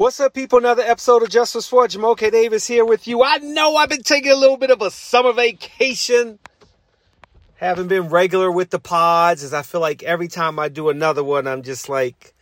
[0.00, 0.60] What's up, people?
[0.60, 1.90] Another episode of Justice for Sport.
[1.90, 3.22] Jumoke Davis here with you.
[3.22, 6.38] I know I've been taking a little bit of a summer vacation.
[7.56, 11.22] Haven't been regular with the pods as I feel like every time I do another
[11.22, 12.32] one, I'm just like,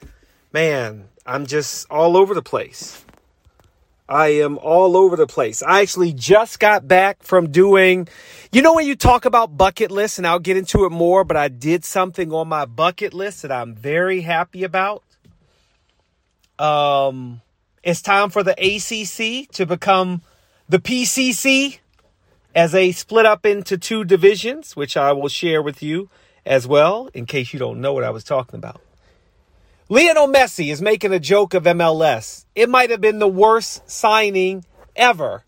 [0.52, 3.04] man, I'm just all over the place.
[4.08, 5.60] I am all over the place.
[5.60, 8.06] I actually just got back from doing,
[8.52, 11.36] you know, when you talk about bucket lists, and I'll get into it more, but
[11.36, 15.02] I did something on my bucket list that I'm very happy about.
[16.60, 17.40] Um,
[17.88, 20.20] it's time for the ACC to become
[20.68, 21.78] the PCC
[22.54, 26.10] as they split up into two divisions, which I will share with you
[26.44, 28.82] as well, in case you don't know what I was talking about.
[29.88, 32.44] Lionel Messi is making a joke of MLS.
[32.54, 35.44] It might have been the worst signing ever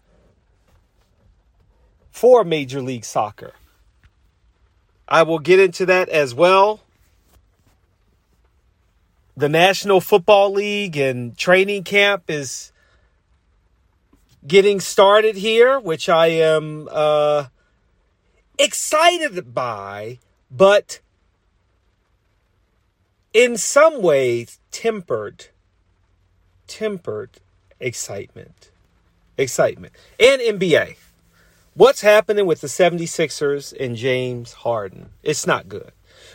[2.11, 3.53] for Major League Soccer.
[5.07, 6.81] I will get into that as well
[9.41, 12.73] the National Football League and training camp is
[14.47, 17.47] getting started here, which I am uh,
[18.59, 20.19] excited by,
[20.51, 21.01] but
[23.33, 25.47] in some ways tempered,
[26.67, 27.41] tempered
[27.81, 28.71] excitement.
[29.39, 29.95] Excitement.
[30.19, 30.97] And NBA.
[31.73, 35.11] What's happening with the 76ers and James Harden?
[35.23, 35.93] It's not good.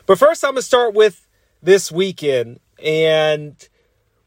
[0.08, 1.28] But first, I'm going to start with
[1.61, 3.56] this weekend and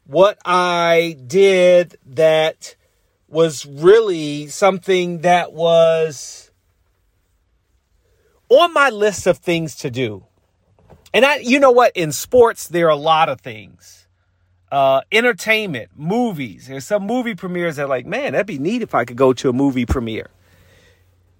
[0.05, 2.75] what I did that
[3.27, 6.49] was really something that was
[8.49, 10.25] on my list of things to do.
[11.13, 11.91] And I, you know what?
[11.95, 14.07] In sports, there are a lot of things.
[14.71, 16.67] Uh, entertainment, movies.
[16.67, 19.49] There's some movie premieres that, like, man, that'd be neat if I could go to
[19.49, 20.29] a movie premiere.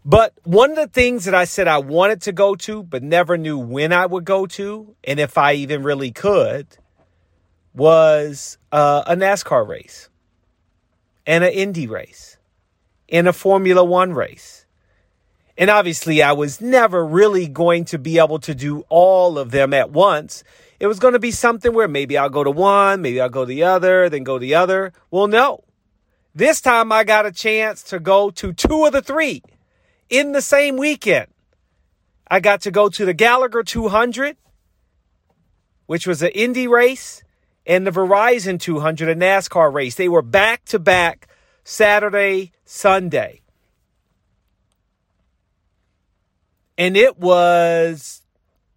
[0.04, 3.38] But one of the things that I said I wanted to go to, but never
[3.38, 6.66] knew when I would go to, and if I even really could,
[7.74, 10.10] was uh, a NASCAR race
[11.26, 12.38] and an Indy race
[13.08, 14.66] and a Formula One race.
[15.58, 19.74] And obviously, I was never really going to be able to do all of them
[19.74, 20.44] at once.
[20.80, 23.42] It was going to be something where maybe I'll go to one, maybe I'll go
[23.42, 24.94] to the other, then go to the other.
[25.12, 25.66] Well, no.
[26.34, 29.44] This time I got a chance to go to two of the three
[30.10, 31.28] in the same weekend.
[32.32, 34.38] I got to go to the Gallagher 200,
[35.88, 37.24] which was an Indy race,
[37.70, 39.94] and the Verizon 200, a NASCAR race.
[39.94, 41.28] They were back to back
[41.64, 43.42] Saturday, Sunday.
[46.80, 48.24] And it was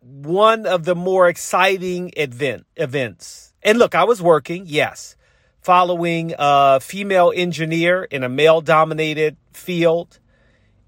[0.01, 3.55] one of the more exciting event events.
[3.63, 5.17] And look, I was working, yes,
[5.63, 10.19] following a female engineer in a male dominated field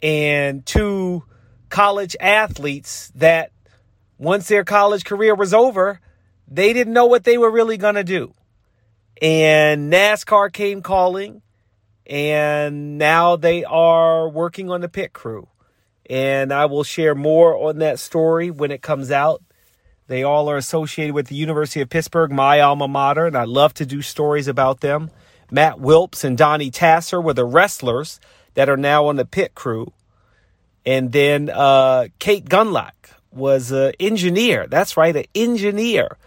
[0.02, 1.24] and two
[1.70, 3.50] college athletes that
[4.18, 6.00] once their college career was over,
[6.48, 8.32] they didn't know what they were really going to do.
[9.20, 11.42] And NASCAR came calling,
[12.06, 15.48] and now they are working on the pit crew.
[16.10, 19.42] And I will share more on that story when it comes out.
[20.06, 23.72] They all are associated with the University of Pittsburgh, my alma mater, and I love
[23.74, 25.10] to do stories about them.
[25.50, 28.20] Matt Wilps and Donnie Tasser were the wrestlers
[28.52, 29.92] that are now on the pit crew.
[30.84, 32.92] And then uh, Kate Gunlock
[33.30, 34.66] was an engineer.
[34.66, 36.18] That's right, an engineer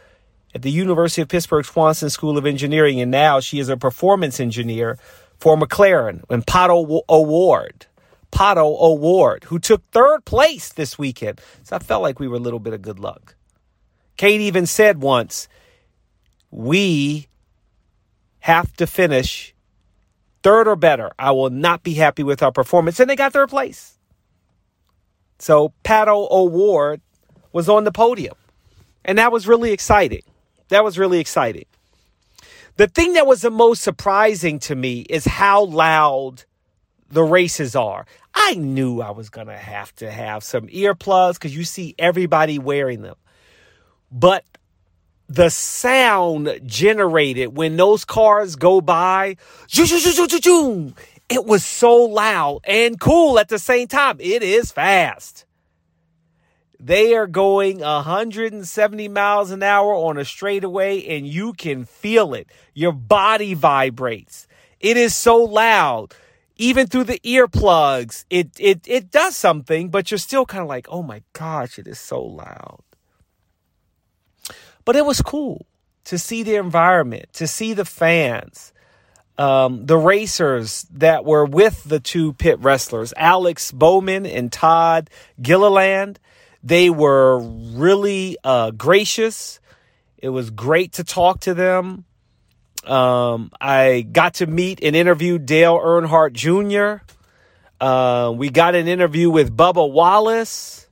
[0.57, 4.39] at the University of Pittsburgh Swanson School of Engineering, and now she is a performance
[4.39, 4.97] engineer
[5.37, 7.85] for McLaren and Pato O'Ward.
[8.31, 11.39] Pato O'Ward, who took third place this weekend.
[11.61, 13.35] So I felt like we were a little bit of good luck.
[14.17, 15.47] Kate even said once,
[16.49, 17.27] we
[18.39, 19.53] have to finish
[20.41, 21.11] third or better.
[21.19, 22.99] I will not be happy with our performance.
[22.99, 23.99] And they got third place.
[25.37, 27.01] So Pato O'Ward
[27.53, 28.33] was on the podium.
[29.05, 30.23] And that was really exciting.
[30.69, 31.65] That was really exciting.
[32.77, 36.43] The thing that was the most surprising to me is how loud
[37.09, 38.05] the races are.
[38.35, 42.59] I knew I was going to have to have some earplugs because you see everybody
[42.59, 43.15] wearing them.
[44.11, 44.43] But
[45.27, 49.37] the sound generated when those cars go by,
[51.29, 54.17] it was so loud and cool at the same time.
[54.19, 55.46] It is fast.
[56.79, 62.47] They are going 170 miles an hour on a straightaway, and you can feel it.
[62.73, 64.47] Your body vibrates.
[64.79, 66.13] It is so loud.
[66.55, 70.87] Even through the earplugs, it it it does something, but you're still kind of like,
[70.89, 72.79] oh my gosh, it is so loud.
[74.85, 75.65] But it was cool
[76.05, 78.71] to see the environment, to see the fans,
[79.37, 85.09] um, the racers that were with the two pit wrestlers, Alex Bowman and Todd
[85.41, 86.19] Gilliland.
[86.67, 89.61] They were really uh, gracious.
[90.17, 92.03] It was great to talk to them.
[92.83, 97.05] Um, I got to meet and interview Dale Earnhardt Jr.
[97.79, 100.89] Uh, we got an interview with Bubba Wallace.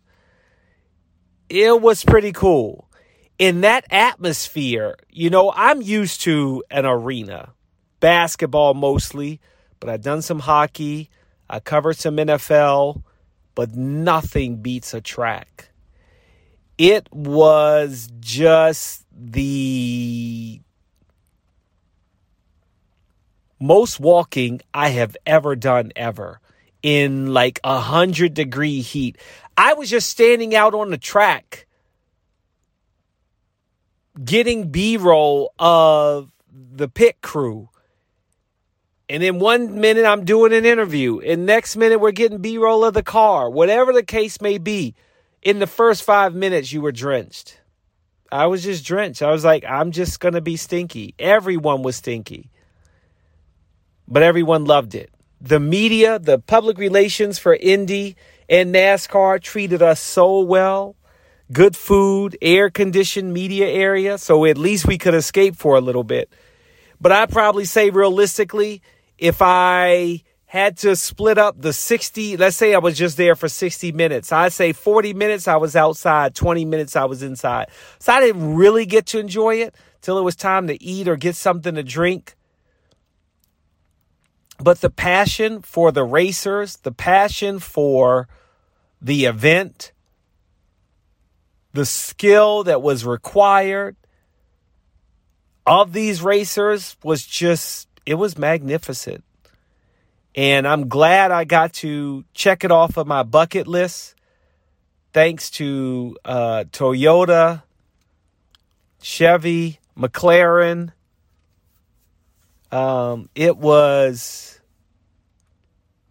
[1.49, 2.89] It was pretty cool.
[3.37, 7.51] In that atmosphere, you know, I'm used to an arena,
[7.99, 9.41] basketball mostly,
[9.81, 11.09] but I've done some hockey.
[11.49, 13.03] I covered some NFL,
[13.55, 15.69] but nothing beats a track.
[16.77, 20.59] It was just the
[23.59, 26.41] most walking I have ever done ever
[26.83, 29.17] in like a hundred degree heat.
[29.57, 31.65] I was just standing out on the track
[34.23, 37.69] getting B roll of the pit crew.
[39.09, 41.19] And in one minute I'm doing an interview.
[41.19, 43.49] And next minute we're getting B roll of the car.
[43.49, 44.95] Whatever the case may be.
[45.41, 47.59] In the first five minutes you were drenched.
[48.31, 49.21] I was just drenched.
[49.21, 51.13] I was like, I'm just gonna be stinky.
[51.19, 52.49] Everyone was stinky
[54.07, 55.11] but everyone loved it.
[55.41, 58.15] The media, the public relations for Indy
[58.49, 60.95] and NASCAR treated us so well.
[61.51, 66.03] Good food, air conditioned media area, so at least we could escape for a little
[66.03, 66.29] bit.
[66.99, 68.81] But I'd probably say realistically,
[69.17, 73.49] if I had to split up the 60, let's say I was just there for
[73.49, 77.67] 60 minutes, I'd say 40 minutes I was outside, 20 minutes I was inside.
[77.99, 81.15] So I didn't really get to enjoy it till it was time to eat or
[81.15, 82.35] get something to drink.
[84.59, 88.27] But the passion for the racers, the passion for
[89.01, 89.91] the event,
[91.73, 93.97] the skill that was required
[95.67, 99.23] of these racers was just, it was magnificent.
[100.35, 104.15] And I'm glad I got to check it off of my bucket list.
[105.13, 107.63] Thanks to uh, Toyota,
[109.01, 110.91] Chevy, McLaren,
[112.71, 114.59] um, it was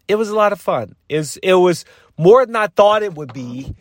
[0.08, 0.96] it was a lot of fun.
[1.08, 1.84] It was, it was
[2.16, 3.74] more than I thought it would be.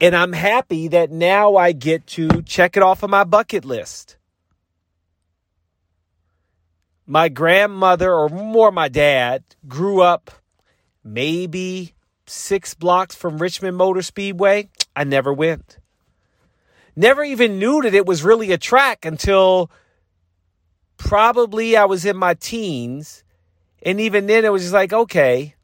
[0.00, 4.16] And I'm happy that now I get to check it off of my bucket list.
[7.12, 10.30] My grandmother, or more my dad, grew up
[11.04, 11.92] maybe
[12.24, 14.70] six blocks from Richmond Motor Speedway.
[14.96, 15.76] I never went.
[16.96, 19.70] Never even knew that it was really a track until
[20.96, 23.24] probably I was in my teens.
[23.82, 25.54] And even then, it was just like, okay.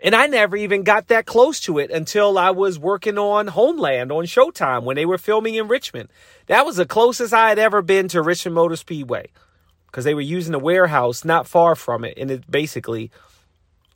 [0.00, 4.12] And I never even got that close to it until I was working on Homeland
[4.12, 6.08] on Showtime when they were filming in Richmond.
[6.46, 9.30] That was the closest I had ever been to Richmond Motor Speedway
[9.96, 12.18] because they were using a warehouse not far from it.
[12.18, 13.10] And it's basically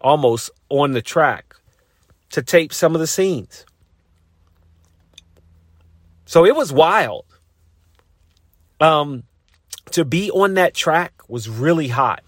[0.01, 1.57] almost on the track
[2.31, 3.67] to tape some of the scenes.
[6.25, 7.27] So it was wild.
[8.81, 9.25] Um,
[9.91, 12.23] to be on that track was really hot.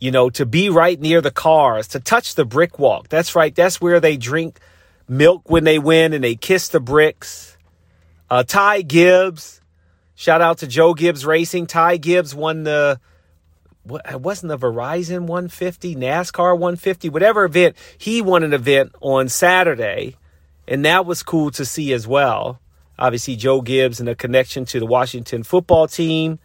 [0.00, 3.08] You know, to be right near the cars, to touch the brick walk.
[3.08, 3.54] That's right.
[3.54, 4.58] That's where they drink
[5.06, 7.56] milk when they win and they kiss the bricks.
[8.28, 9.59] Uh, Ty Gibbs,
[10.20, 11.66] shout out to Joe Gibbs Racing.
[11.66, 13.00] Ty Gibbs won the,
[13.84, 17.74] what, it wasn't the Verizon 150, NASCAR 150, whatever event.
[17.96, 20.16] He won an event on Saturday,
[20.68, 22.60] and that was cool to see as well.
[22.98, 26.38] Obviously, Joe Gibbs and a connection to the Washington football team.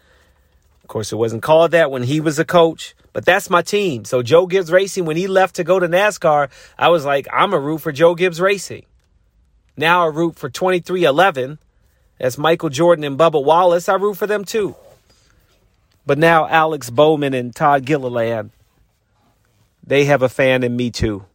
[0.84, 4.06] Of course, it wasn't called that when he was a coach, but that's my team.
[4.06, 6.50] So Joe Gibbs Racing, when he left to go to NASCAR,
[6.80, 8.86] I was like, I'm a root for Joe Gibbs Racing.
[9.76, 11.58] Now I root for 23XI.
[12.18, 13.90] That's Michael Jordan and Bubba Wallace.
[13.90, 14.76] I root for them too.
[16.06, 18.52] But now Alex Bowman and Todd Gilliland,
[19.86, 21.26] they have a fan in me too.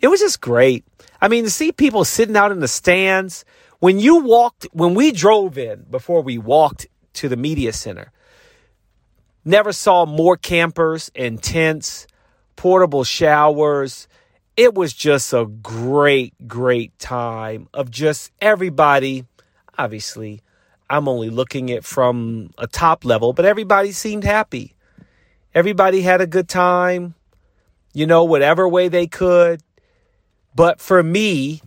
[0.00, 0.84] It was just great.
[1.20, 3.44] I mean, to see people sitting out in the stands.
[3.78, 8.12] When you walked, when we drove in, before we walked to the media center,
[9.44, 12.06] Never saw more campers and tents,
[12.56, 14.06] portable showers.
[14.56, 19.24] It was just a great, great time of just everybody.
[19.80, 20.42] Obviously,
[20.90, 24.74] I'm only looking at from a top level, but everybody seemed happy.
[25.54, 27.14] Everybody had a good time,
[27.94, 29.62] you know, whatever way they could.
[30.54, 31.62] But for me,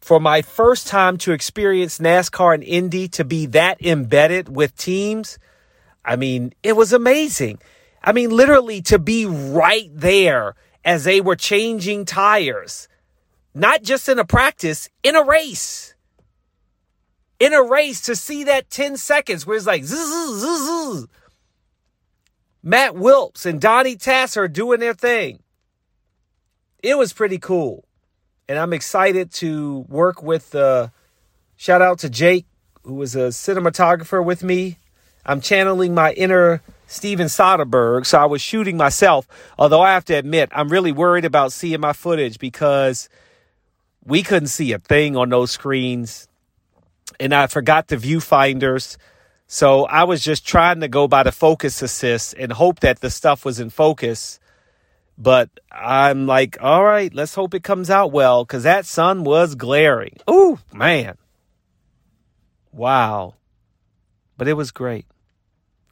[0.00, 5.36] for my first time to experience NASCAR and Indy to be that embedded with teams,
[6.04, 7.58] I mean, it was amazing.
[8.00, 10.54] I mean, literally to be right there
[10.84, 12.86] as they were changing tires,
[13.54, 15.96] not just in a practice, in a race.
[17.40, 21.06] In a race to see that 10 seconds where it's like, zzz, zzz, zzz.
[22.62, 25.42] Matt Wilps and Donnie Tasser doing their thing.
[26.82, 27.84] It was pretty cool.
[28.48, 30.88] And I'm excited to work with, uh,
[31.56, 32.46] shout out to Jake,
[32.82, 34.76] who was a cinematographer with me
[35.24, 39.28] I'm channeling my inner Steven Soderbergh, so I was shooting myself.
[39.58, 43.08] Although I have to admit, I'm really worried about seeing my footage because
[44.04, 46.26] we couldn't see a thing on those screens.
[47.18, 48.96] And I forgot the viewfinders.
[49.46, 53.10] So I was just trying to go by the focus assist and hope that the
[53.10, 54.38] stuff was in focus.
[55.18, 59.54] But I'm like, all right, let's hope it comes out well because that sun was
[59.54, 60.16] glaring.
[60.30, 61.18] Ooh, man.
[62.72, 63.34] Wow.
[64.38, 65.06] But it was great.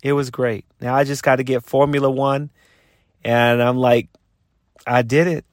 [0.02, 0.64] It was great.
[0.80, 2.50] Now I just got to get Formula One.
[3.24, 4.08] And I'm like,
[4.86, 5.44] I did it.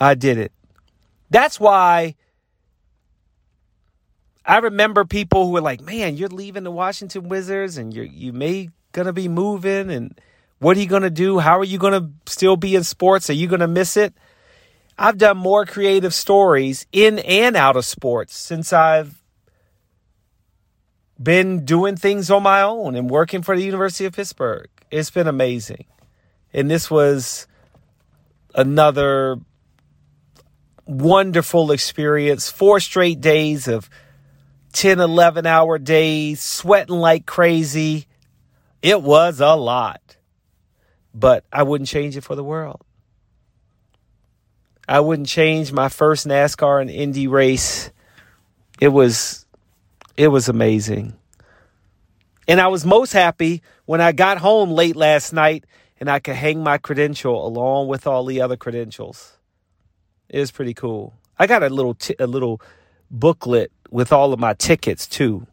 [0.00, 0.52] I did it.
[1.30, 2.14] That's why
[4.48, 8.32] I remember people who were like, man, you're leaving the Washington Wizards and you're, you
[8.32, 10.18] may gonna be moving and
[10.58, 11.38] what are you gonna do?
[11.38, 13.28] How are you gonna still be in sports?
[13.28, 14.14] Are you gonna miss it?
[14.98, 19.22] I've done more creative stories in and out of sports since I've
[21.22, 24.68] been doing things on my own and working for the University of Pittsburgh.
[24.90, 25.84] It's been amazing.
[26.54, 27.46] And this was
[28.54, 29.36] another
[30.86, 32.50] wonderful experience.
[32.50, 33.90] Four straight days of
[34.78, 38.06] 10, 11 hour days, sweating like crazy.
[38.80, 40.16] It was a lot,
[41.12, 42.84] but I wouldn't change it for the world.
[44.88, 47.90] I wouldn't change my first NASCAR and Indy race.
[48.80, 49.46] It was
[50.16, 51.18] it was amazing.
[52.46, 55.64] And I was most happy when I got home late last night
[55.98, 59.38] and I could hang my credential along with all the other credentials.
[60.28, 61.14] It was pretty cool.
[61.36, 62.60] I got a little t- a little
[63.10, 65.46] booklet with all of my tickets too.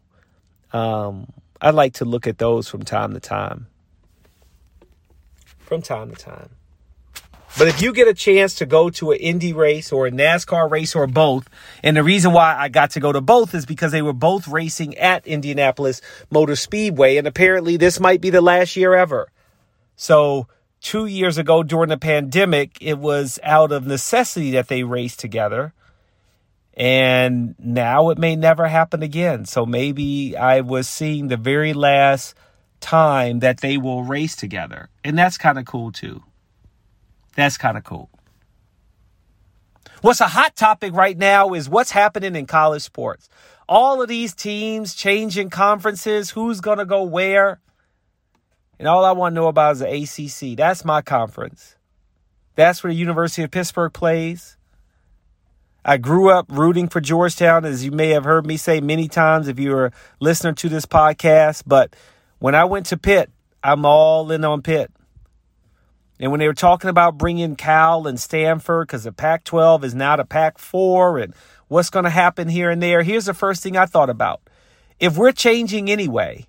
[0.72, 3.66] Um, I like to look at those from time to time.
[5.58, 6.50] From time to time.
[7.58, 10.70] But if you get a chance to go to an Indy race or a NASCAR
[10.70, 11.48] race or both,
[11.82, 14.46] and the reason why I got to go to both is because they were both
[14.46, 19.28] racing at Indianapolis Motor Speedway, and apparently this might be the last year ever.
[19.96, 20.48] So
[20.82, 25.72] two years ago during the pandemic, it was out of necessity that they raced together.
[26.76, 29.46] And now it may never happen again.
[29.46, 32.34] So maybe I was seeing the very last
[32.80, 34.90] time that they will race together.
[35.02, 36.22] And that's kind of cool too.
[37.34, 38.10] That's kind of cool.
[40.02, 43.28] What's a hot topic right now is what's happening in college sports.
[43.68, 47.60] All of these teams changing conferences, who's going to go where.
[48.78, 50.56] And all I want to know about is the ACC.
[50.56, 51.76] That's my conference.
[52.54, 54.55] That's where the University of Pittsburgh plays.
[55.88, 59.46] I grew up rooting for Georgetown, as you may have heard me say many times
[59.46, 61.62] if you're a listener to this podcast.
[61.64, 61.94] But
[62.40, 63.30] when I went to Pitt,
[63.62, 64.90] I'm all in on Pitt.
[66.18, 69.94] And when they were talking about bringing Cal and Stanford, because the Pac 12 is
[69.94, 71.34] now the Pac 4 and
[71.68, 74.40] what's going to happen here and there, here's the first thing I thought about.
[74.98, 76.46] If we're changing anyway,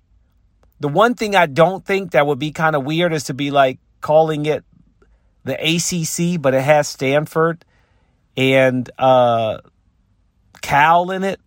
[0.80, 3.52] the one thing I don't think that would be kind of weird is to be
[3.52, 4.64] like calling it
[5.44, 7.64] the ACC, but it has Stanford
[8.38, 9.58] and uh,
[10.62, 11.40] Cal in it.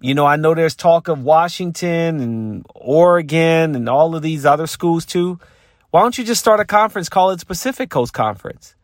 [0.00, 4.66] You know, I know there's talk of Washington and Oregon and all of these other
[4.66, 5.40] schools too.
[5.90, 8.74] Why don't you just start a conference, call it Pacific Coast Conference?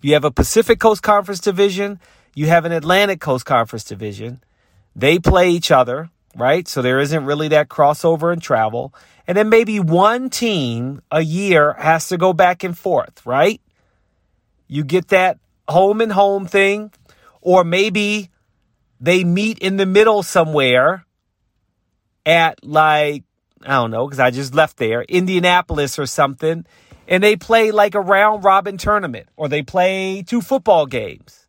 [0.00, 2.00] You have a Pacific Coast Conference division,
[2.34, 4.42] you have an Atlantic Coast Conference division.
[4.94, 6.68] They play each other right?
[6.68, 8.94] So there isn't really that crossover and travel.
[9.26, 13.60] And then maybe one team a year has to go back and forth, right?
[14.68, 16.92] You get that home and home thing,
[17.40, 18.30] or maybe
[19.00, 21.04] they meet in the middle somewhere
[22.24, 23.24] at like,
[23.62, 26.66] I don't know, because I just left there, Indianapolis or something,
[27.08, 31.46] and they play like a round robin tournament, or they play two football games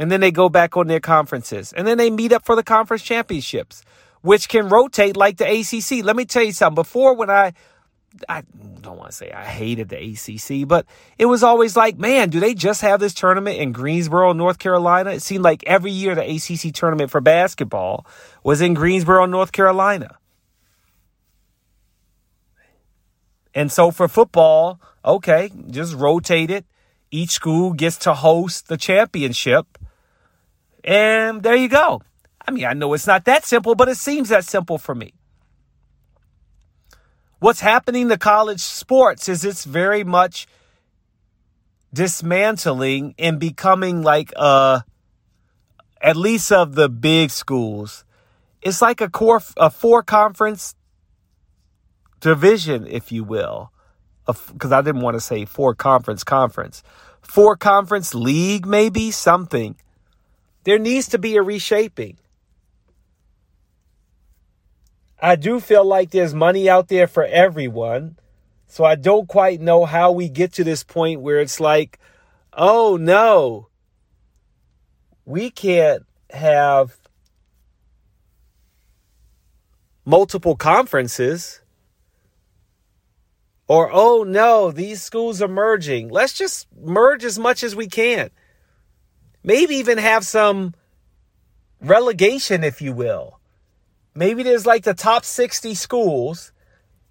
[0.00, 1.74] and then they go back on their conferences.
[1.74, 3.82] And then they meet up for the conference championships,
[4.22, 6.02] which can rotate like the ACC.
[6.02, 6.74] Let me tell you something.
[6.74, 7.52] Before, when I,
[8.28, 8.42] I
[8.80, 10.86] don't want to say I hated the ACC, but
[11.18, 15.10] it was always like, man, do they just have this tournament in Greensboro, North Carolina?
[15.10, 18.06] It seemed like every year the ACC tournament for basketball
[18.42, 20.18] was in Greensboro, North Carolina.
[23.54, 26.64] And so for football, okay, just rotate it.
[27.10, 29.78] Each school gets to host the championship
[30.84, 32.02] and there you go.
[32.46, 35.14] I mean, I know it's not that simple, but it seems that simple for me.
[37.40, 40.46] What's happening to college sports is it's very much
[41.92, 44.84] dismantling and becoming like a
[46.02, 48.04] at least of the big schools.
[48.60, 50.74] It's like a core a four conference
[52.20, 53.72] division if you will.
[54.26, 56.82] Because i didn't want to say four conference conference.
[57.22, 59.10] Four conference league maybe?
[59.10, 59.76] Something.
[60.64, 62.18] There needs to be a reshaping.
[65.22, 68.16] I do feel like there's money out there for everyone.
[68.66, 71.98] So I don't quite know how we get to this point where it's like,
[72.52, 73.68] oh no,
[75.24, 76.96] we can't have
[80.04, 81.60] multiple conferences.
[83.66, 86.08] Or, oh no, these schools are merging.
[86.08, 88.30] Let's just merge as much as we can.
[89.42, 90.74] Maybe even have some
[91.80, 93.39] relegation, if you will.
[94.20, 96.52] Maybe there's like the top 60 schools,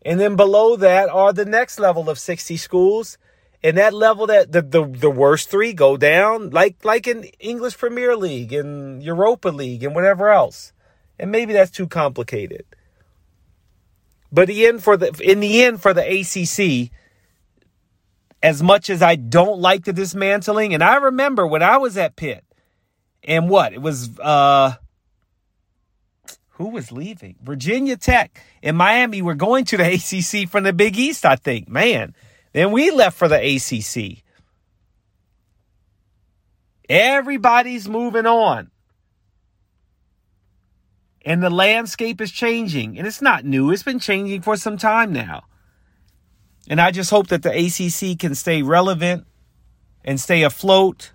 [0.03, 3.17] and then below that are the next level of 60 schools.
[3.63, 7.79] And that level that the, the, the worst three go down, like like in English
[7.79, 10.71] Premier League and Europa League and whatever else.
[11.17, 12.63] And maybe that's too complicated.
[14.31, 16.91] But end for the in the end for the ACC,
[18.43, 22.15] as much as I don't like the dismantling, and I remember when I was at
[22.15, 22.45] Pitt,
[23.23, 24.75] and what it was, uh,
[26.59, 27.37] who was leaving?
[27.41, 31.69] Virginia Tech and Miami were going to the ACC from the Big East, I think.
[31.69, 32.13] Man,
[32.51, 34.23] then we left for the ACC.
[36.89, 38.71] Everybody's moving on.
[41.23, 42.97] And the landscape is changing.
[42.97, 45.43] And it's not new, it's been changing for some time now.
[46.69, 49.25] And I just hope that the ACC can stay relevant
[50.03, 51.13] and stay afloat.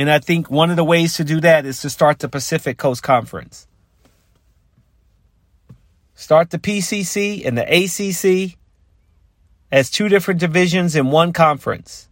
[0.00, 2.78] And I think one of the ways to do that is to start the Pacific
[2.78, 3.66] Coast Conference.
[6.14, 8.56] Start the PCC and the ACC
[9.70, 12.08] as two different divisions in one conference.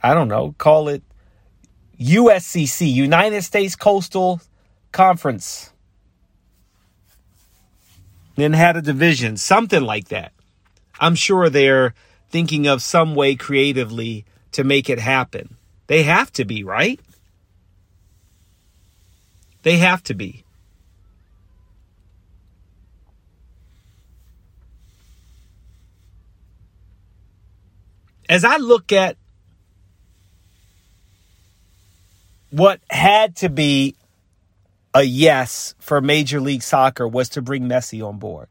[0.00, 1.02] I don't know, call it
[1.98, 4.40] USCC, United States Coastal
[4.92, 5.72] Conference.
[8.36, 10.30] Then had a division, something like that.
[11.00, 11.94] I'm sure they're
[12.30, 15.56] thinking of some way creatively to make it happen.
[15.86, 17.00] They have to be, right?
[19.62, 20.44] They have to be.
[28.28, 29.16] As I look at
[32.50, 33.96] what had to be
[34.94, 38.48] a yes for Major League Soccer was to bring Messi on board.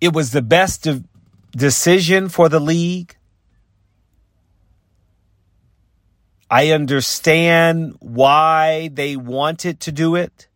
[0.00, 1.02] It was the best de-
[1.52, 3.17] decision for the league.
[6.50, 10.48] I understand why they wanted to do it.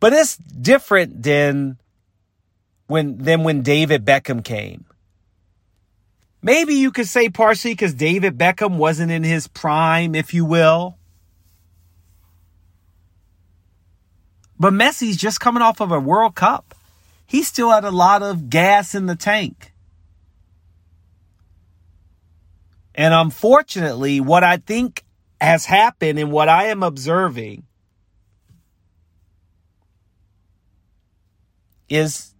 [0.00, 1.78] But it's different than
[2.86, 4.86] when than when David Beckham came.
[6.40, 10.96] Maybe you could say partially because David Beckham wasn't in his prime, if you will.
[14.58, 16.74] But Messi's just coming off of a World Cup.
[17.26, 19.72] He still had a lot of gas in the tank.
[22.98, 25.04] And unfortunately, what I think
[25.40, 27.62] has happened and what I am observing
[31.88, 32.34] is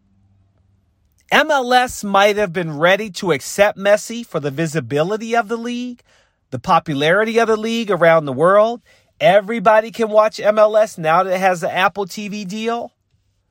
[1.31, 6.03] MLS might have been ready to accept Messi for the visibility of the league,
[6.51, 8.83] the popularity of the league around the world.
[9.21, 12.93] Everybody can watch MLS now that it has the Apple TV deal,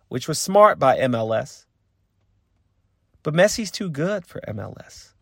[0.10, 1.68] which was smart by MLS.
[3.24, 5.14] But Messi's too good for MLS.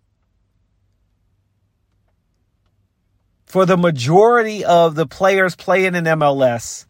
[3.56, 6.86] For the majority of the players playing in MLS,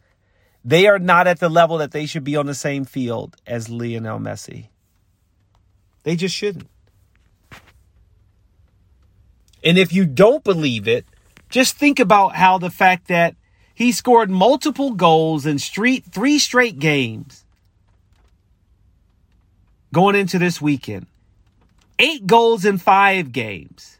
[0.64, 3.70] they are not at the level that they should be on the same field as
[3.70, 4.70] Lionel Messi.
[6.02, 6.68] They just shouldn't.
[9.64, 11.06] And if you don't believe it,
[11.52, 13.36] just think about how the fact that
[13.76, 17.46] he scored multiple goals in street three straight games
[19.94, 21.06] going into this weekend.
[22.00, 24.00] Eight goals in five games.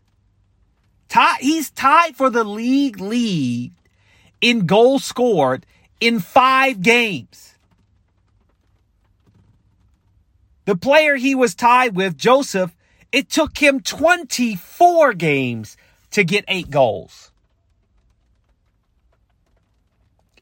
[1.10, 3.72] Tie, he's tied for the league lead
[4.42, 5.66] in goals scored
[6.00, 7.56] in five games.
[10.66, 12.76] The player he was tied with, Joseph,
[13.12, 15.78] it took him 24 games
[16.12, 17.32] to get eight goals.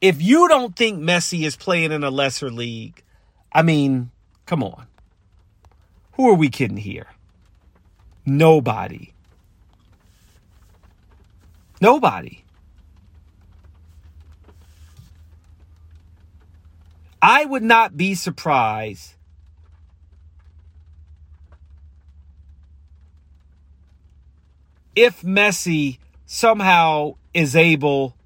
[0.00, 3.02] If you don't think Messi is playing in a lesser league,
[3.52, 4.10] I mean,
[4.44, 4.86] come on.
[6.12, 7.06] Who are we kidding here?
[8.26, 9.13] Nobody.
[11.84, 12.42] Nobody.
[17.20, 19.12] I would not be surprised
[24.96, 28.16] if Messi somehow is able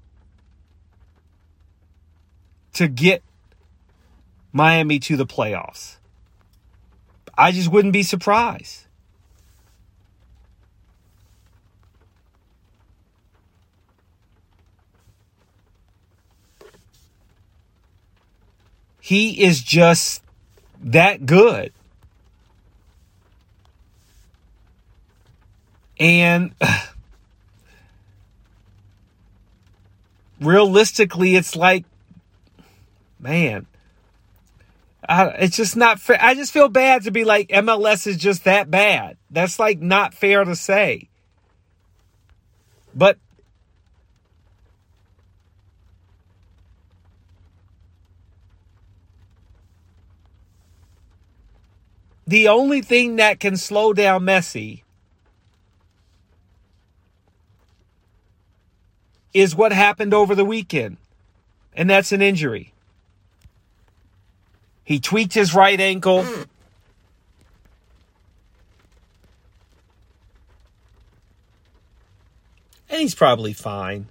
[2.75, 3.21] to get
[4.53, 5.97] Miami to the playoffs.
[7.37, 8.85] I just wouldn't be surprised.
[19.09, 20.21] He is just
[20.83, 21.73] that good.
[25.99, 26.53] And
[30.39, 31.85] realistically, it's like,
[33.19, 33.65] man,
[35.07, 36.19] I, it's just not fair.
[36.21, 39.17] I just feel bad to be like MLS is just that bad.
[39.31, 41.09] That's like not fair to say.
[42.93, 43.17] But
[52.29, 54.83] the only thing that can slow down Messi
[59.33, 60.97] is what happened over the weekend,
[61.73, 62.71] and that's an injury.
[64.83, 66.19] He tweaked his right ankle.
[72.91, 74.05] And he's probably fine.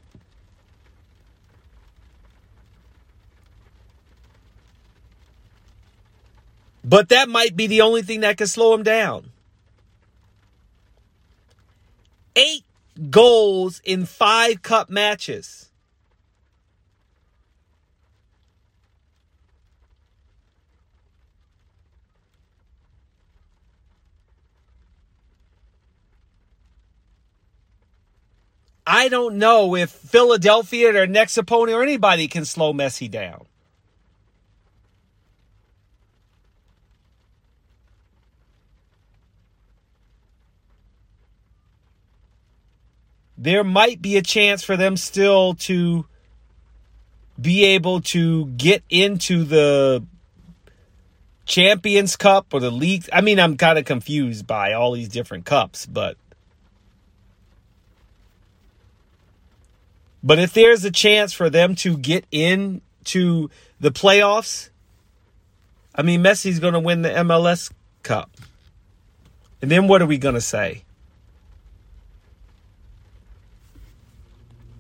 [6.88, 9.30] But that might be the only thing that can slow him down.
[12.34, 12.64] Eight
[13.10, 15.68] goals in five cup matches.
[28.86, 33.47] I don't know if Philadelphia, their next opponent, or anybody can slow Messi down.
[43.38, 46.04] There might be a chance for them still to
[47.40, 50.04] be able to get into the
[51.46, 53.08] Champions Cup or the league.
[53.12, 56.16] I mean, I'm kind of confused by all these different cups, but
[60.22, 64.70] but if there's a chance for them to get into the playoffs,
[65.94, 67.70] I mean, Messi's going to win the MLS
[68.02, 68.30] Cup.
[69.62, 70.82] And then what are we going to say?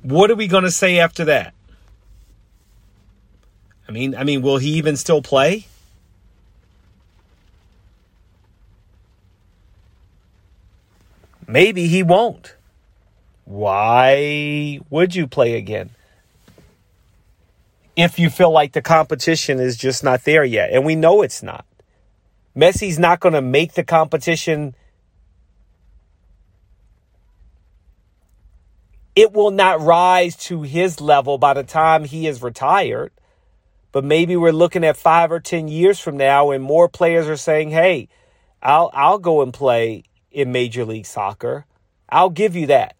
[0.08, 1.52] What are we going to say after that?
[3.86, 5.66] I mean, I mean, will he even still play?
[11.46, 12.54] Maybe he won't.
[13.44, 15.90] Why would you play again?
[17.94, 20.70] If you feel like the competition is just not there yet.
[20.72, 21.66] And we know it's not.
[22.56, 24.74] Messi's not going to make the competition
[29.18, 33.10] it will not rise to his level by the time he is retired.
[33.90, 37.36] But maybe we're looking at five or 10 years from now and more players are
[37.36, 38.08] saying, hey,
[38.62, 41.66] I'll, I'll go and play in Major League Soccer.
[42.08, 42.94] I'll give you that.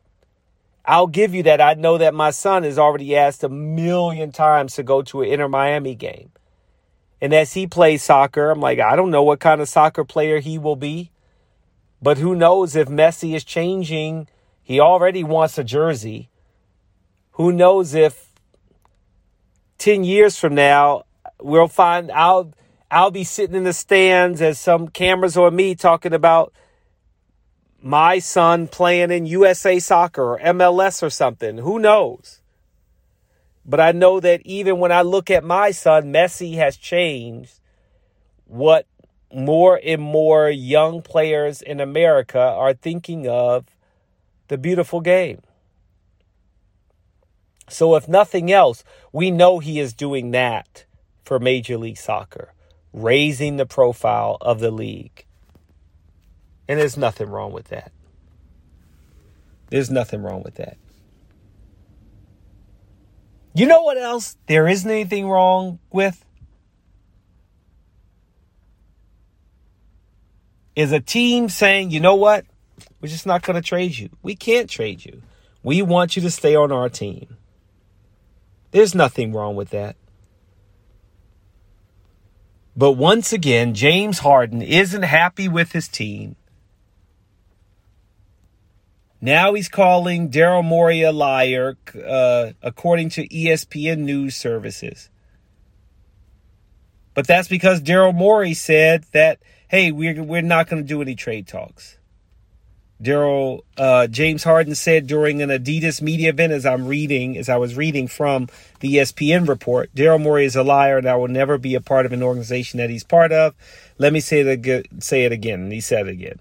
[0.84, 1.60] I'll give you that.
[1.60, 5.28] I know that my son has already asked a million times to go to an
[5.28, 6.32] Inter Miami game.
[7.20, 10.40] And as he plays soccer, I'm like, I don't know what kind of soccer player
[10.40, 11.12] he will be.
[12.02, 14.26] But who knows if Messi is changing
[14.68, 16.28] he already wants a jersey.
[17.32, 18.34] Who knows if
[19.78, 21.04] 10 years from now
[21.40, 22.52] we'll find I'll
[22.90, 26.52] I'll be sitting in the stands as some cameras on me talking about
[27.80, 31.56] my son playing in USA soccer or MLS or something.
[31.56, 32.42] Who knows?
[33.64, 37.58] But I know that even when I look at my son, Messi has changed
[38.44, 38.86] what
[39.32, 43.64] more and more young players in America are thinking of
[44.48, 45.40] the beautiful game.
[47.68, 48.82] So, if nothing else,
[49.12, 50.86] we know he is doing that
[51.24, 52.54] for Major League Soccer,
[52.92, 55.26] raising the profile of the league.
[56.66, 57.92] And there's nothing wrong with that.
[59.70, 60.78] There's nothing wrong with that.
[63.54, 66.24] You know what else there isn't anything wrong with?
[70.76, 72.46] Is a team saying, you know what?
[73.00, 74.10] We're just not going to trade you.
[74.22, 75.22] We can't trade you.
[75.62, 77.36] We want you to stay on our team.
[78.70, 79.96] There's nothing wrong with that.
[82.76, 86.36] But once again, James Harden isn't happy with his team.
[89.20, 95.10] Now he's calling Daryl Morey a liar, uh, according to ESPN News Services.
[97.14, 101.16] But that's because Daryl Morey said that, hey, we're, we're not going to do any
[101.16, 101.97] trade talks.
[103.02, 107.56] Daryl uh, James Harden said during an Adidas media event, as I'm reading, as I
[107.56, 108.48] was reading from
[108.80, 112.06] the ESPN report, Daryl Morey is a liar, and I will never be a part
[112.06, 113.54] of an organization that he's part of.
[113.98, 116.40] Let me say it say it again, and he said it again.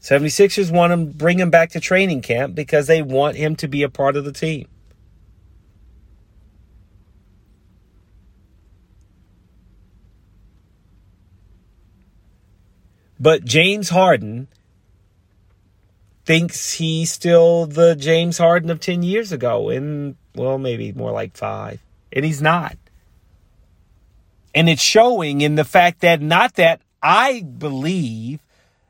[0.00, 3.84] 76ers want him bring him back to training camp because they want him to be
[3.84, 4.68] a part of the team.
[13.22, 14.48] But James Harden
[16.24, 21.36] thinks he's still the James Harden of 10 years ago, and well, maybe more like
[21.36, 21.80] five.
[22.12, 22.76] And he's not.
[24.52, 28.40] And it's showing in the fact that not that I believe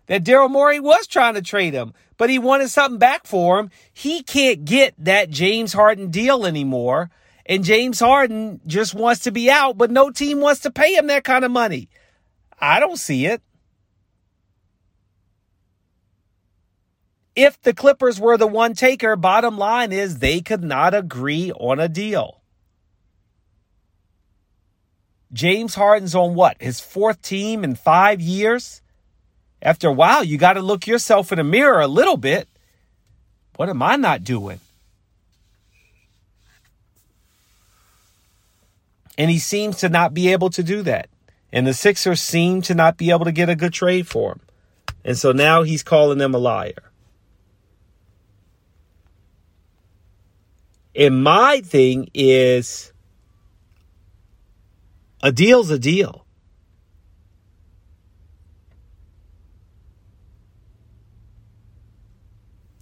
[0.07, 3.69] that Daryl Morey was trying to trade him, but he wanted something back for him.
[3.93, 7.11] He can't get that James Harden deal anymore.
[7.45, 11.09] And James Harden just wants to be out, but no team wants to pay him
[11.09, 11.91] that kind of money.
[12.59, 13.43] I don't see it.
[17.35, 21.81] If the Clippers were the one taker, bottom line is they could not agree on
[21.81, 22.43] a deal.
[25.33, 26.61] James Harden's on what?
[26.61, 28.83] His fourth team in five years?
[29.63, 32.49] After a while, you got to look yourself in the mirror a little bit.
[33.57, 34.61] What am I not doing?
[39.17, 41.09] And he seems to not be able to do that.
[41.53, 44.41] And the Sixers seem to not be able to get a good trade for him.
[45.05, 46.92] And so now he's calling them a liar.
[50.95, 52.93] And my thing is
[55.23, 56.27] a deal's a deal.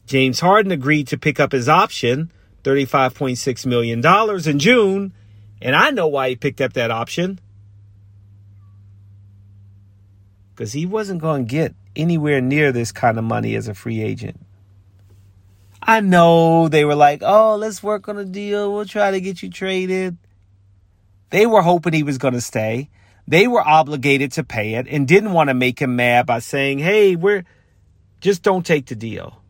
[0.07, 2.33] James Harden agreed to pick up his option,
[2.65, 4.05] $35.6 million
[4.49, 5.13] in June,
[5.63, 7.39] and I know why he picked up that option.
[10.53, 14.03] Because he wasn't going to get anywhere near this kind of money as a free
[14.03, 14.41] agent.
[15.83, 18.73] I know they were like, oh, let's work on a deal.
[18.73, 20.19] We'll try to get you traded.
[21.31, 22.91] They were hoping he was going to stay.
[23.27, 26.81] They were obligated to pay it and didn't want to make him mad by saying,
[26.81, 27.45] hey, we're
[28.21, 29.41] just don't take the deal.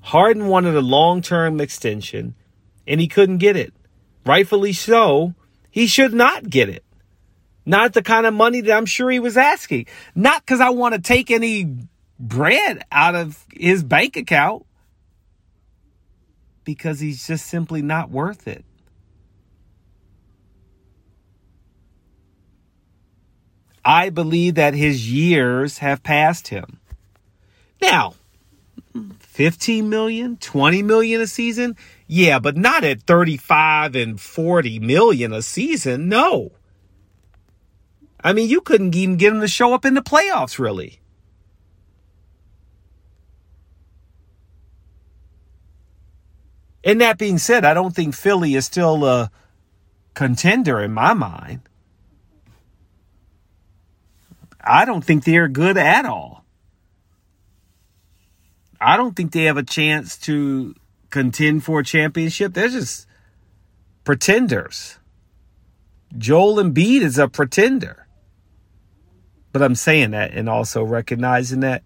[0.00, 2.34] Harden wanted a long term extension
[2.86, 3.74] and he couldn't get it.
[4.24, 5.34] Rightfully so,
[5.70, 6.83] he should not get it.
[7.66, 9.86] Not the kind of money that I'm sure he was asking.
[10.14, 11.76] Not because I want to take any
[12.18, 14.66] bread out of his bank account,
[16.64, 18.64] because he's just simply not worth it.
[23.84, 26.80] I believe that his years have passed him.
[27.82, 28.14] Now,
[29.20, 31.76] 15 million, 20 million a season?
[32.06, 36.08] Yeah, but not at 35 and 40 million a season.
[36.08, 36.52] No.
[38.24, 40.98] I mean, you couldn't even get him to show up in the playoffs, really.
[46.82, 49.30] And that being said, I don't think Philly is still a
[50.14, 51.60] contender in my mind.
[54.62, 56.44] I don't think they're good at all.
[58.80, 60.74] I don't think they have a chance to
[61.10, 62.54] contend for a championship.
[62.54, 63.06] They're just
[64.04, 64.98] pretenders.
[66.16, 68.03] Joel Embiid is a pretender.
[69.54, 71.84] But I'm saying that and also recognizing that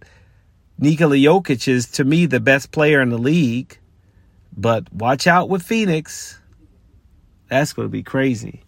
[0.78, 3.78] Nikola Jokic is, to me, the best player in the league.
[4.56, 6.40] But watch out with Phoenix.
[7.50, 8.62] That's going to be crazy.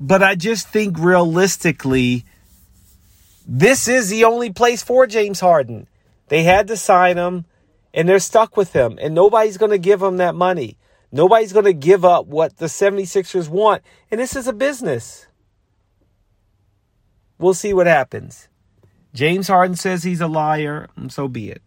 [0.00, 2.24] But I just think realistically,
[3.46, 5.86] this is the only place for James Harden.
[6.26, 7.44] They had to sign him,
[7.94, 10.76] and they're stuck with him, and nobody's going to give him that money.
[11.10, 13.82] Nobody's going to give up what the 76ers want.
[14.10, 15.26] And this is a business.
[17.38, 18.48] We'll see what happens.
[19.14, 21.62] James Harden says he's a liar, so be it.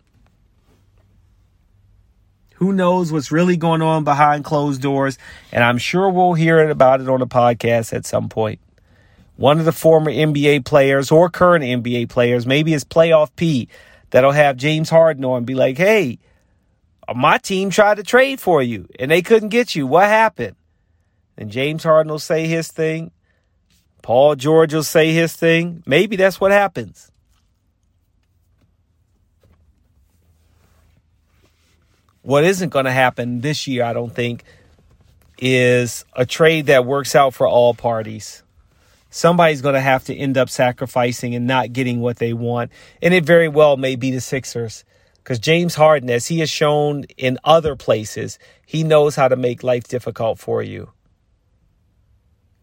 [2.56, 5.18] Who knows what's really going on behind closed doors?
[5.52, 8.60] And I'm sure we'll hear about it on the podcast at some point.
[9.36, 13.68] One of the former NBA players or current NBA players, maybe his playoff P,
[14.12, 16.20] that'll have James Harden on and be like, hey,
[17.08, 19.88] Uh, my team tried to trade for you and they couldn't get you.
[19.88, 20.56] What happened?
[21.38, 23.12] And James Harden will say his thing.
[24.02, 25.84] Paul George will say his thing.
[25.86, 27.12] Maybe that's what happens.
[32.24, 34.44] What isn't going to happen this year, I don't think,
[35.40, 38.44] is a trade that works out for all parties.
[39.10, 42.72] Somebody's going to have to end up sacrificing and not getting what they want.
[43.02, 44.86] And it very well may be the Sixers.
[45.24, 49.64] Because James Harden, as he has shown in other places, he knows how to make
[49.64, 50.92] life difficult for you.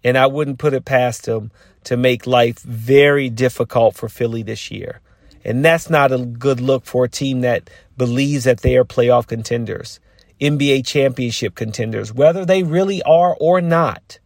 [0.03, 1.51] And I wouldn't put it past him
[1.85, 5.01] to make life very difficult for Philly this year.
[5.45, 9.27] And that's not a good look for a team that believes that they are playoff
[9.27, 10.01] contenders,
[10.41, 14.19] NBA championship contenders, whether they really are or not.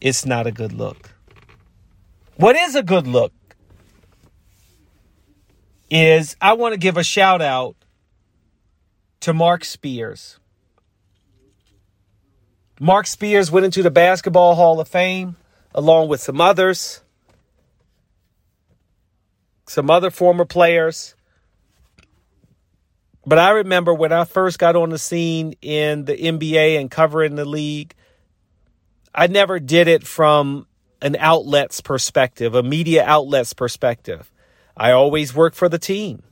[0.00, 1.14] It's not a good look.
[2.36, 3.32] What is a good look?
[5.90, 7.74] Is I want to give a shout out
[9.20, 10.38] to Marc Spears.
[12.78, 15.36] Marc Spears went into the Basketball Hall of Fame
[15.74, 17.02] along with some others,
[19.66, 21.14] some other former players.
[23.26, 27.34] But I remember when I first got on the scene in the NBA and covering
[27.34, 27.94] the league,
[29.14, 30.66] I never did it from
[31.02, 34.32] an outlet's perspective, a media outlet's perspective.
[34.76, 36.22] I always worked for the team.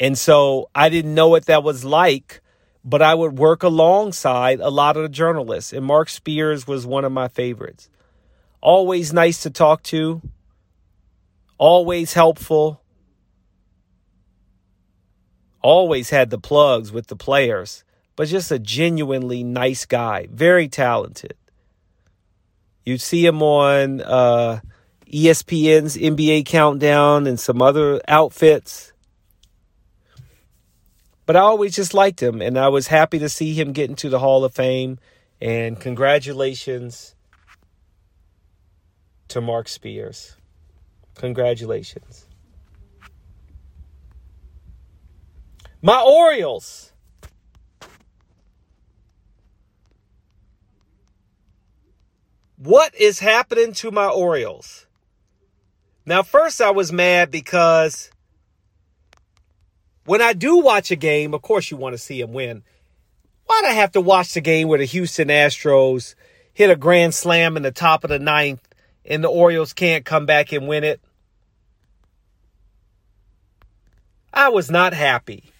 [0.00, 2.40] And so I didn't know what that was like,
[2.84, 5.72] but I would work alongside a lot of the journalists.
[5.72, 7.90] And Marc Spears was one of my favorites.
[8.60, 10.22] Always nice to talk to,
[11.58, 12.82] always helpful,
[15.62, 17.84] always had the plugs with the players,
[18.16, 21.34] but just a genuinely nice guy, very talented.
[22.84, 24.60] You'd see him on uh,
[25.12, 28.92] ESPN's NBA Countdown and some other outfits.
[31.24, 34.08] But I always just liked him, and I was happy to see him get into
[34.08, 34.98] the Hall of Fame.
[35.40, 37.14] And congratulations
[39.28, 40.36] to Marc Spears.
[41.14, 42.26] Congratulations.
[45.80, 46.92] My Orioles.
[52.56, 54.87] What is happening to my Orioles?
[56.08, 58.10] Now, first, I was mad because
[60.06, 62.62] when I do watch a game, of course, you want to see them win.
[63.44, 66.14] Why'd I have to watch the game where the Houston Astros
[66.54, 68.66] hit a grand slam in the top of the ninth
[69.04, 71.02] and the Orioles can't come back and win it?
[74.32, 75.52] I was not happy.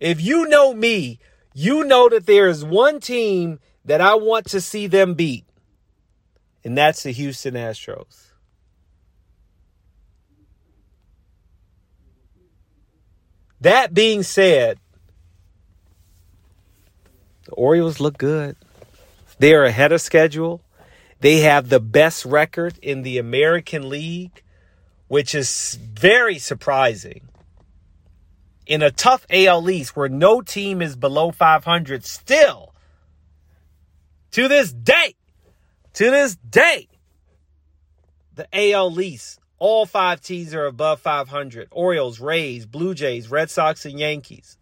[0.00, 1.20] If you know me,
[1.54, 5.45] you know that there is one team that I want to see them beat,
[6.66, 8.32] and that's the Houston Astros.
[13.60, 14.80] That being said,
[17.44, 18.56] the Orioles look good.
[19.38, 20.60] They are ahead of schedule.
[21.20, 24.42] They have the best record in the American League,
[25.06, 27.28] which is very surprising
[28.66, 32.74] in a tough AL East where no team is below 500 still
[34.32, 35.14] to this day,
[35.96, 36.88] to this day,
[38.34, 41.68] the AL East, all five teams are above 500.
[41.70, 44.58] Orioles, Rays, Blue Jays, Red Sox, and Yankees.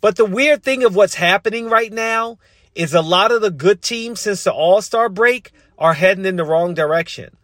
[0.00, 2.38] But the weird thing of what's happening right now
[2.74, 6.34] is a lot of the good teams since the All Star break are heading in
[6.34, 7.36] the wrong direction.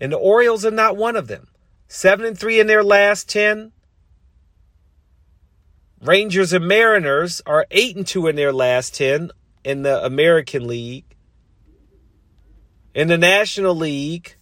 [0.00, 1.46] And the Orioles are not one of them.
[1.86, 3.70] 7 and 3 in their last 10.
[6.02, 9.32] Rangers and Mariners are 8 and 2 in their last 10
[9.64, 11.04] in the American League.
[12.94, 14.36] In the National League,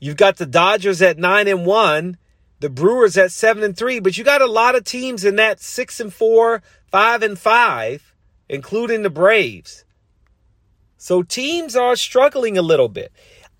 [0.00, 2.16] you've got the Dodgers at 9 and 1,
[2.58, 5.60] the Brewers at 7 and 3, but you got a lot of teams in that
[5.60, 8.14] 6 and 4, 5 and 5,
[8.48, 9.84] including the Braves.
[10.96, 13.12] So teams are struggling a little bit.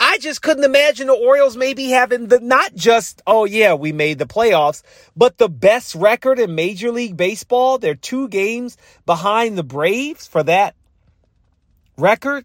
[0.05, 4.19] I just couldn't imagine the Orioles maybe having the not just, oh yeah, we made
[4.19, 4.83] the playoffs,
[5.15, 7.79] but the best record in Major League Baseball.
[7.79, 10.75] They're two games behind the Braves for that
[11.97, 12.45] record.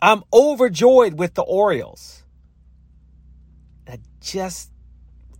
[0.00, 2.22] I'm overjoyed with the Orioles.
[3.88, 4.70] I just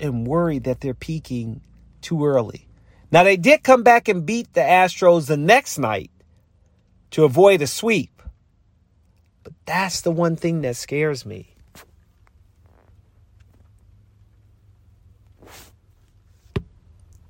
[0.01, 1.63] am worried that they're peaking
[2.01, 2.67] too early.
[3.13, 6.11] Now, they did come back and beat the Astros the next night
[7.13, 8.16] to avoid a sweep.
[9.47, 11.55] But that's the one thing that scares me.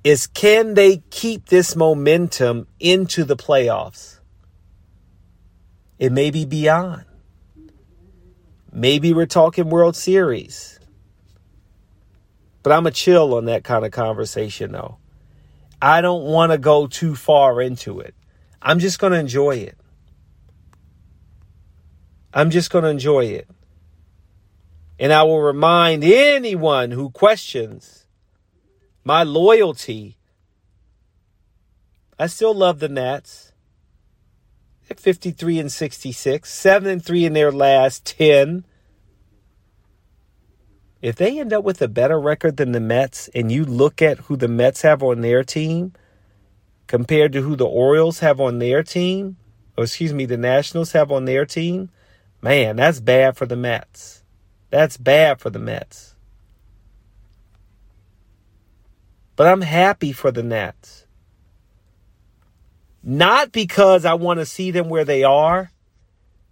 [0.03, 4.17] Is can they keep this momentum into the playoffs?
[5.99, 7.05] It may be beyond.
[8.73, 10.79] Maybe we're talking World Series.
[12.63, 14.97] But I'm a chill on that kind of conversation, though.
[15.79, 18.15] I don't want to go too far into it.
[18.59, 19.77] I'm just going to enjoy it.
[22.37, 23.49] I'm just going to enjoy it.
[24.99, 28.05] And I will remind anyone who questions
[29.03, 30.17] my loyalty.
[32.19, 33.53] I still love the Nats.
[34.87, 38.65] At 53 and 66, 7 and 3 in their last 10.
[41.01, 44.19] If they end up with a better record than the Mets and you look at
[44.19, 45.93] who the Mets have on their team,
[46.85, 49.37] compared to who the Orioles have on their team,
[49.75, 51.89] or excuse me, the Nationals have on their team,
[52.41, 54.23] man, that's bad for the Mets.
[54.69, 56.15] That's bad for the Mets.
[59.37, 61.05] But I'm happy for the Nats.
[63.03, 65.71] Not because I want to see them where they are,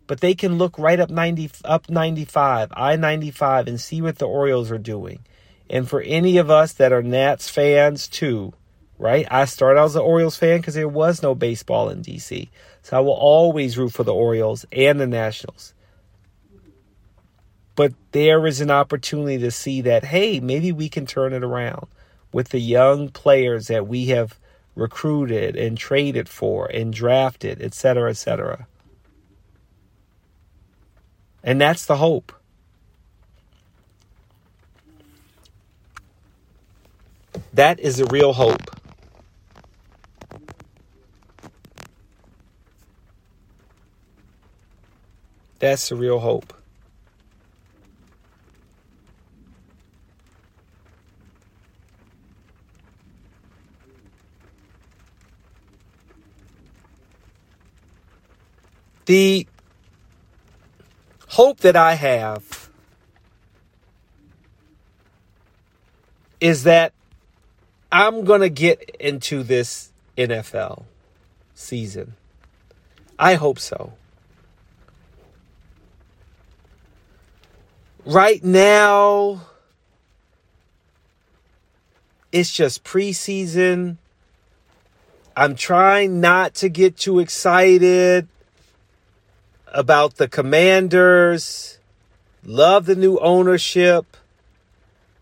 [0.08, 4.72] but they can look right up 90 up 95, I-95 and see what the Orioles
[4.72, 5.26] are doing.
[5.68, 8.54] And for any of us that are Nats fans too,
[9.00, 9.28] right?
[9.32, 12.50] I started out as an Orioles fan because there was no baseball in DC.
[12.84, 15.74] So I will always root for the Orioles and the Nationals.
[17.76, 21.88] But there is an opportunity to see that, hey, maybe we can turn it around
[22.32, 24.40] with the young players that we have
[24.76, 28.68] recruited and traded for and drafted, et cetera, et cetera.
[31.44, 32.34] And that's the hope.
[37.54, 38.64] That is the real hope.
[45.60, 46.54] That's the real hope.
[59.06, 59.48] The
[61.28, 62.70] hope that I have
[66.40, 66.94] is that
[67.92, 70.84] I'm going to get into this NFL
[71.54, 72.16] season.
[73.18, 73.94] I hope so.
[78.06, 79.42] Right now,
[82.32, 83.98] it's just preseason.
[85.38, 88.28] I'm trying not to get too excited
[89.68, 91.80] about the Commanders.
[92.44, 94.18] Love the new ownership.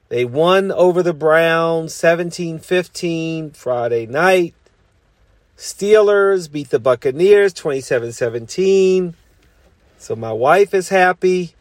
[0.10, 4.54] They won over the Browns 17 15 Friday night.
[5.58, 9.16] Steelers beat the Buccaneers 27 17.
[9.98, 11.56] So my wife is happy.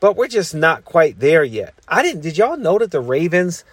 [0.00, 1.74] But we're just not quite there yet.
[1.88, 3.64] I didn't, did y'all know that the Ravens,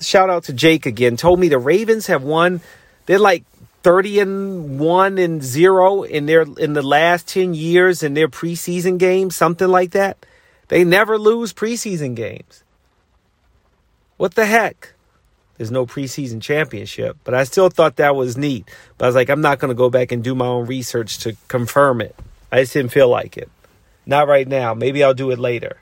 [0.00, 2.60] shout out to Jake again, told me the Ravens have won,
[3.04, 3.44] they're like
[3.86, 8.98] 30 and 1 and 0 in their in the last 10 years in their preseason
[8.98, 10.26] games, something like that.
[10.66, 12.64] They never lose preseason games.
[14.16, 14.94] What the heck?
[15.56, 18.68] There's no preseason championship, but I still thought that was neat.
[18.98, 21.18] But I was like, I'm not going to go back and do my own research
[21.18, 22.16] to confirm it.
[22.50, 23.48] I just didn't feel like it.
[24.04, 24.74] Not right now.
[24.74, 25.78] Maybe I'll do it later.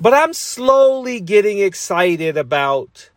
[0.00, 3.10] But I'm slowly getting excited about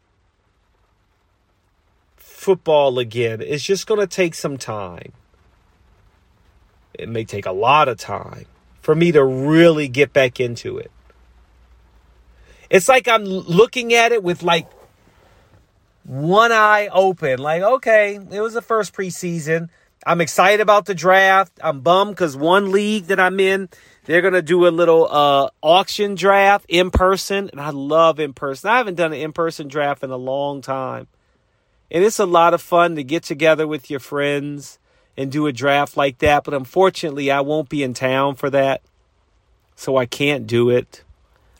[2.18, 3.42] football again.
[3.42, 5.14] It's just going to take some time.
[6.94, 8.46] It may take a lot of time
[8.82, 10.92] for me to really get back into it.
[12.70, 14.68] It's like I'm looking at it with like
[16.04, 17.40] one eye open.
[17.40, 19.70] Like, okay, it was the first preseason.
[20.06, 21.52] I'm excited about the draft.
[21.64, 23.70] I'm bummed because one league that I'm in
[24.06, 28.70] they're gonna do a little uh, auction draft in person, and I love in person.
[28.70, 31.08] I haven't done an in person draft in a long time,
[31.91, 34.80] and it's a lot of fun to get together with your friends
[35.16, 36.43] and do a draft like that.
[36.43, 38.82] But unfortunately, I won't be in town for that,
[39.76, 41.04] so I can't do it.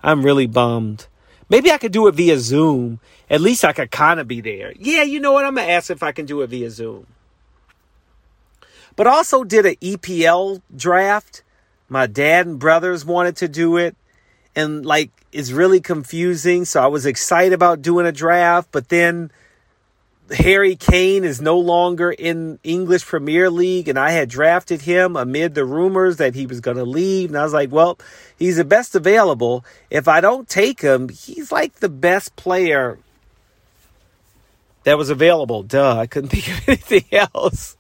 [0.02, 1.08] I'm really bummed.
[1.48, 3.00] Maybe I could do it via Zoom.
[3.30, 4.74] At least I could kind of be there.
[4.80, 5.46] Yeah, you know what?
[5.46, 7.06] I'm gonna ask if I can do it via Zoom.
[8.96, 11.44] But also did an EPL draft
[11.92, 13.98] my dad and brothers wanted to do it.
[14.56, 16.64] And like, it's really confusing.
[16.64, 19.30] So I was excited about doing a draft, but then
[20.32, 25.54] Harry Kane is no longer in English Premier League, and I had drafted him amid
[25.54, 27.30] the rumors that he was going to leave.
[27.30, 28.00] And I was like, well,
[28.40, 29.66] he's the best available.
[29.90, 33.00] If I don't take him, he's like the best player
[34.86, 35.64] that was available.
[35.64, 37.76] Duh, I couldn't think of anything else.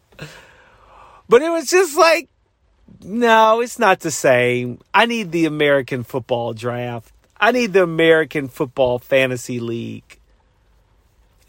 [1.30, 2.28] But it was just like,
[3.04, 4.80] no, it's not the same.
[4.94, 7.12] I need the American football draft.
[7.40, 10.20] I need the American football fantasy league.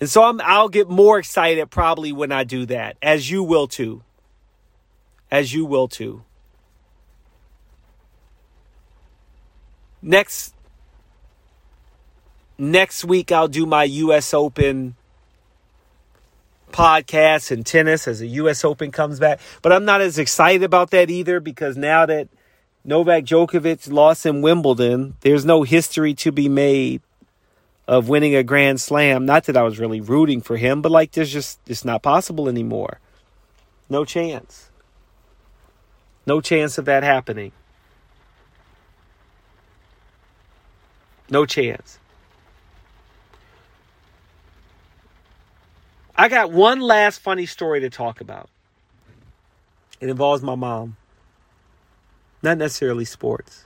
[0.01, 3.69] And so I'm I'll get more excited probably when I do that, as you will
[3.69, 4.03] too.
[5.31, 6.25] As you will too.
[10.01, 10.55] Next
[12.59, 14.97] next week I'll do my US Open
[16.73, 18.65] podcasts and tennis as the U.S.
[18.65, 19.41] Open comes back.
[19.61, 22.29] But I'm not as excited about that either because now that
[22.85, 27.03] Novak Djokovic lost in Wimbledon, there's no history to be made
[27.87, 29.27] of winning a Grand Slam.
[29.27, 32.49] Not that I was really rooting for him, but like there's just it's not possible
[32.49, 32.99] anymore.
[33.89, 34.71] No chance.
[36.27, 37.53] No chance of that happening.
[41.29, 41.99] No chance.
[46.17, 48.49] I got one last funny story to talk about.
[50.01, 50.97] It involves my mom,
[52.43, 53.65] not necessarily sports.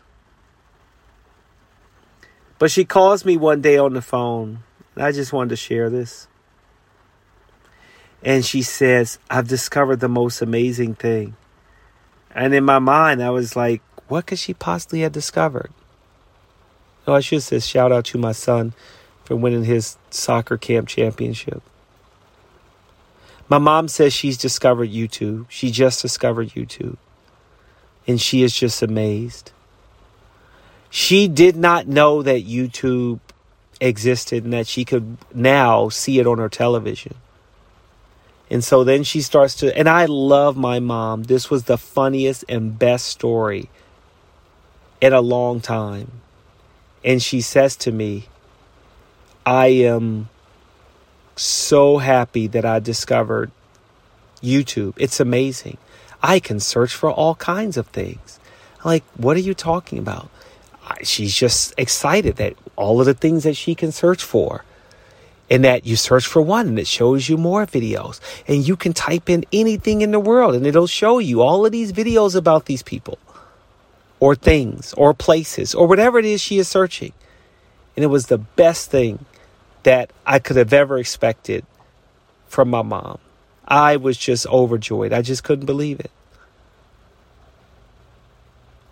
[2.59, 4.61] But she calls me one day on the phone.
[4.95, 6.29] And I just wanted to share this.
[8.23, 11.37] And she says, I've discovered the most amazing thing.
[12.35, 15.71] And in my mind, I was like, what could she possibly have discovered?
[17.07, 18.73] No, I should say shout out to my son
[19.25, 21.63] for winning his soccer camp championship.
[23.49, 25.47] My mom says she's discovered YouTube.
[25.49, 26.97] She just discovered YouTube.
[28.07, 29.53] And she is just amazed.
[30.91, 33.21] She did not know that YouTube
[33.81, 37.15] existed and that she could now see it on her television.
[38.49, 41.25] And so then she starts to, and I love my mom.
[41.25, 43.69] This was the funniest and best story
[45.01, 46.11] in a long time.
[47.05, 48.27] And she says to me,
[49.45, 50.29] I am
[51.37, 53.51] so happy that I discovered
[54.43, 54.95] YouTube.
[54.97, 55.79] It's amazing.
[56.23, 58.41] I can search for all kinds of things.
[58.85, 60.29] Like, what are you talking about?
[61.03, 64.65] She's just excited that all of the things that she can search for
[65.51, 68.93] and that you search for one and it shows you more videos and you can
[68.93, 72.67] type in anything in the world and it'll show you all of these videos about
[72.67, 73.19] these people
[74.19, 77.13] or things or places or whatever it is she is searching
[77.97, 79.25] and it was the best thing
[79.87, 81.65] that I could have ever expected
[82.49, 83.21] from my mom.
[83.69, 85.13] I was just overjoyed.
[85.13, 86.11] I just couldn't believe it.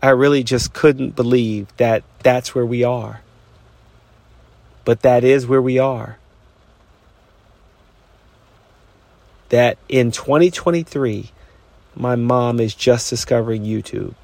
[0.01, 3.22] I really just couldn't believe that that's where we are.
[4.84, 6.18] But that is where we are.
[9.49, 11.32] That in 2023,
[11.97, 14.14] my mom is just discovering YouTube.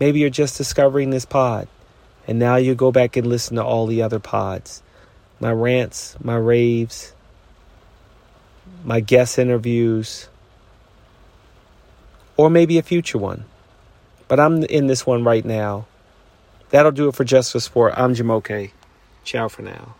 [0.00, 1.68] Maybe you're just discovering this pod,
[2.26, 4.82] and now you go back and listen to all the other pods
[5.40, 7.12] my rants, my raves,
[8.84, 10.28] my guest interviews,
[12.36, 13.44] or maybe a future one.
[14.28, 15.86] But I'm in this one right now.
[16.70, 17.94] That'll do it for Justice Sport.
[17.96, 18.70] I'm Jumoke.
[19.24, 19.94] Ciao for now.